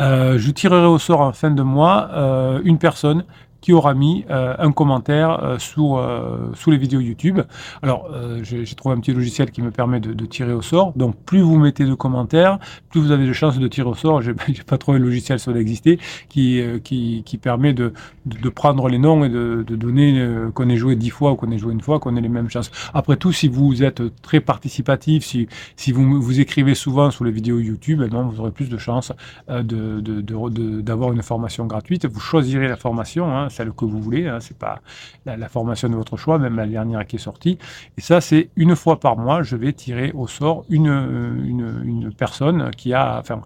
Euh, 0.00 0.38
je 0.38 0.50
tirerai 0.50 0.86
au 0.86 0.98
sort 0.98 1.20
en 1.20 1.32
fin 1.32 1.50
de 1.50 1.62
mois 1.62 2.08
euh, 2.12 2.60
une 2.64 2.78
personne 2.78 3.24
qui 3.62 3.72
aura 3.72 3.94
mis 3.94 4.26
euh, 4.28 4.54
un 4.58 4.72
commentaire 4.72 5.42
euh, 5.42 5.58
sous, 5.58 5.96
euh, 5.96 6.50
sous 6.54 6.70
les 6.70 6.76
vidéos 6.76 7.00
YouTube. 7.00 7.40
Alors, 7.80 8.10
j'ai 8.42 8.64
trouvé 8.74 8.94
un 8.94 9.00
petit 9.00 9.12
logiciel 9.12 9.50
qui 9.50 9.62
me 9.62 9.70
permet 9.70 10.00
de, 10.00 10.12
de, 10.12 10.26
tirer 10.26 10.52
au 10.52 10.62
sort. 10.62 10.92
Donc, 10.96 11.16
plus 11.24 11.40
vous 11.40 11.58
mettez 11.58 11.84
de 11.84 11.94
commentaires, 11.94 12.58
plus 12.90 13.00
vous 13.00 13.12
avez 13.12 13.26
de 13.26 13.32
chances 13.32 13.58
de 13.58 13.68
tirer 13.68 13.88
au 13.88 13.94
sort. 13.94 14.20
J'ai 14.20 14.34
pas 14.66 14.78
trouvé 14.78 14.98
le 14.98 15.04
logiciel 15.04 15.38
sur 15.38 15.52
l'existé 15.52 15.98
qui, 16.28 16.60
qui, 16.82 17.22
qui 17.24 17.38
permet 17.38 17.72
de, 17.72 17.92
de, 18.26 18.48
prendre 18.48 18.88
les 18.88 18.98
noms 18.98 19.24
et 19.24 19.28
de, 19.28 19.62
donner 19.62 20.26
qu'on 20.54 20.68
ait 20.68 20.76
joué 20.76 20.96
dix 20.96 21.10
fois 21.10 21.32
ou 21.32 21.36
qu'on 21.36 21.52
ait 21.52 21.58
joué 21.58 21.72
une 21.72 21.80
fois, 21.80 22.00
qu'on 22.00 22.16
ait 22.16 22.20
les 22.20 22.28
mêmes 22.28 22.50
chances. 22.50 22.72
Après 22.92 23.16
tout, 23.16 23.32
si 23.32 23.48
vous 23.48 23.84
êtes 23.84 24.02
très 24.22 24.40
participatif, 24.40 25.24
si, 25.24 25.46
si 25.76 25.92
vous, 25.92 26.20
vous 26.20 26.40
écrivez 26.40 26.74
souvent 26.74 27.10
sous 27.12 27.22
les 27.22 27.30
vidéos 27.30 27.60
YouTube, 27.60 28.02
eh 28.04 28.08
vous 28.08 28.40
aurez 28.40 28.50
plus 28.50 28.68
de 28.68 28.78
chances 28.78 29.12
d'avoir 29.48 31.12
une 31.12 31.22
formation 31.22 31.66
gratuite. 31.66 32.06
Vous 32.06 32.20
choisirez 32.20 32.66
la 32.66 32.76
formation. 32.76 33.30
Hein, 33.36 33.48
celle 33.52 33.72
que 33.72 33.84
vous 33.84 34.00
voulez, 34.00 34.26
hein, 34.26 34.38
c'est 34.40 34.58
pas 34.58 34.80
la, 35.24 35.48
formation 35.48 35.88
de 35.88 35.94
votre 35.94 36.16
choix, 36.16 36.38
même 36.38 36.56
la 36.56 36.66
dernière 36.66 37.06
qui 37.06 37.16
est 37.16 37.20
sortie. 37.20 37.58
Et 37.96 38.00
ça, 38.00 38.20
c'est 38.20 38.50
une 38.56 38.74
fois 38.74 38.98
par 38.98 39.16
mois, 39.16 39.42
je 39.42 39.56
vais 39.56 39.72
tirer 39.72 40.12
au 40.14 40.26
sort 40.26 40.64
une, 40.68 40.86
une, 40.88 42.12
personne 42.12 42.70
qui 42.70 42.92
a, 42.94 43.18
enfin, 43.18 43.42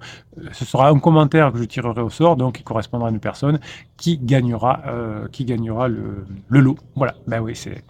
ce 0.53 0.65
sera 0.65 0.89
un 0.89 0.99
commentaire 0.99 1.53
que 1.53 1.59
je 1.59 1.65
tirerai 1.65 2.01
au 2.01 2.11
sort, 2.11 2.37
donc 2.37 2.57
qui 2.57 2.63
correspondra 2.63 3.09
à 3.09 3.11
une 3.11 3.21
personne 3.21 3.61
qui 3.97 4.19
gagnera, 4.19 4.83
euh, 4.87 5.29
qui 5.29 5.45
gagnera 5.45 5.89
le, 5.89 6.27
le 6.49 6.61
lot. 6.61 6.77
Voilà, 6.95 7.15
ben 7.27 7.41
oui, 7.41 7.55
c'est 7.55 7.85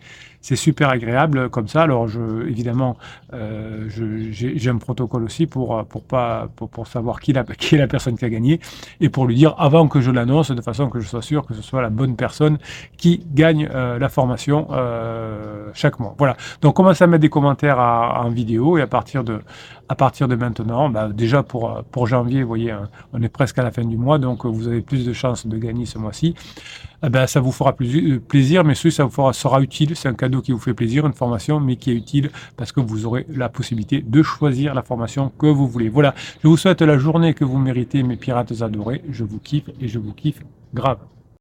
c'est 0.47 0.55
super 0.55 0.91
agréable 0.91 1.51
comme 1.51 1.67
ça. 1.67 1.83
Alors, 1.83 2.07
je, 2.07 2.47
évidemment, 2.47 2.97
euh, 3.35 3.89
j'ai 3.89 4.71
un 4.71 4.77
protocole 4.77 5.25
aussi 5.25 5.49
pour, 5.49 5.85
pour, 5.87 6.05
pas, 6.05 6.49
pour, 6.55 6.87
savoir 6.87 7.19
qui, 7.21 7.33
est 7.33 7.79
la 7.79 7.89
personne 7.89 8.17
qui 8.17 8.25
a 8.25 8.29
gagné 8.29 8.61
et 9.01 9.09
pour 9.09 9.27
lui 9.27 9.35
dire 9.35 9.57
avant 9.59 9.89
que 9.89 10.01
je 10.01 10.13
l'annonce, 10.13 10.53
de 10.53 10.63
façon 10.63 10.89
que 10.89 11.01
je 11.01 11.09
sois 11.09 11.23
sûr 11.23 11.45
que 11.45 11.53
ce 11.53 11.63
soit 11.63 11.83
la 11.83 11.91
bonne 11.91 12.15
personne 12.15 12.59
qui 12.97 13.27
gagne 13.35 13.69
euh, 13.75 13.99
la 13.99 14.09
formation 14.09 14.69
euh, 14.71 15.69
chaque 15.75 15.99
mois. 15.99 16.15
Voilà. 16.17 16.37
Donc, 16.63 16.77
commencez 16.77 17.03
à 17.03 17.09
mettre 17.09 17.23
des 17.23 17.29
commentaires 17.29 17.81
en 17.81 18.29
vidéo 18.29 18.79
et 18.79 18.83
à 18.83 18.87
partir 18.87 19.25
de, 19.25 19.41
à 19.89 19.97
partir 19.97 20.29
de 20.29 20.37
maintenant, 20.37 20.89
bah, 20.89 21.09
déjà 21.13 21.43
pour, 21.43 21.83
pour 21.91 22.07
janvier, 22.07 22.43
vous 22.43 22.49
voyez, 22.49 22.71
hein, 22.71 22.89
on 23.13 23.21
est 23.21 23.29
presque 23.29 23.59
à 23.59 23.65
la 23.65 23.73
fin 23.73 23.85
du 23.85 23.97
mois, 23.97 24.19
donc 24.19 24.47
vous 24.47 24.69
avez 24.69 24.81
plus 24.81 25.05
de 25.05 25.13
chances 25.13 25.45
de 25.45 25.59
gagner 25.59 25.87
ce 25.87 25.99
mois-ci. 25.99 26.37
Eh 27.03 27.09
ben, 27.09 27.27
ça 27.27 27.41
vous 27.41 27.53
fera 27.53 27.75
plus, 27.75 28.21
plaisir, 28.21 28.65
mais 28.65 28.75
ce 28.75 28.91
ça 28.91 29.05
vous 29.05 29.11
fera, 29.11 29.33
sera 29.33 29.61
utile. 29.61 29.97
C'est 29.97 30.09
un 30.09 30.15
cadeau 30.15 30.41
qui 30.41 30.53
vous 30.53 30.59
fait 30.59 30.75
plaisir, 30.75 31.07
une 31.07 31.13
formation, 31.13 31.61
mais 31.61 31.77
qui 31.77 31.91
est 31.91 31.95
utile 31.95 32.31
parce 32.57 32.73
que 32.73 32.81
vous 32.81 33.07
aurez 33.07 33.27
la 33.29 33.49
possibilité 33.49 34.03
de 34.03 34.23
choisir 34.23 34.75
la 34.75 34.83
formation 34.83 35.31
que 35.39 35.47
vous 35.47 35.69
voulez. 35.69 35.89
Voilà, 35.89 36.15
je 36.43 36.49
vous 36.49 36.57
souhaite 36.57 36.83
la 36.83 36.99
journée 36.99 37.35
que 37.35 37.45
vous 37.45 37.59
méritez, 37.59 38.03
mes 38.03 38.17
pirates 38.17 38.63
adorés. 38.63 39.03
Je 39.11 39.25
vous 39.25 39.39
kiffe 39.39 39.69
et 39.81 39.89
je 39.89 39.99
vous 39.99 40.13
kiffe 40.13 40.41
grave. 40.75 40.99